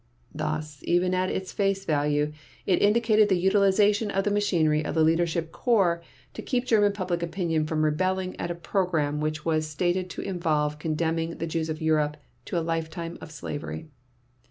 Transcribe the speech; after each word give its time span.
Thus, 0.33 0.79
even 0.85 1.13
at 1.13 1.29
its 1.29 1.51
face 1.51 1.85
value, 1.85 2.31
it 2.65 2.81
indicated 2.81 3.29
the 3.29 3.37
utilization 3.37 4.09
of 4.09 4.23
the 4.23 4.31
machinery 4.31 4.83
of 4.83 4.95
the 4.95 5.03
Leadership 5.03 5.51
Corps 5.51 6.01
to 6.33 6.41
keep 6.41 6.65
German 6.65 6.91
public 6.91 7.21
opinion 7.21 7.67
from 7.67 7.85
rebelling 7.85 8.35
at 8.39 8.49
a 8.49 8.55
program 8.55 9.19
which 9.21 9.45
was 9.45 9.67
stated 9.67 10.09
to 10.09 10.23
involve 10.23 10.79
condemning 10.79 11.37
the 11.37 11.45
Jews 11.45 11.69
of 11.69 11.83
Europe 11.83 12.17
to 12.45 12.57
a 12.57 12.65
lifetime 12.65 13.19
of 13.21 13.29
slavery. 13.29 13.89